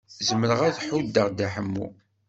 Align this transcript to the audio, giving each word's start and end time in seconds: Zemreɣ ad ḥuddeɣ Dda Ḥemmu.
Zemreɣ 0.27 0.59
ad 0.67 0.77
ḥuddeɣ 0.87 1.27
Dda 1.29 1.47
Ḥemmu. 1.53 1.87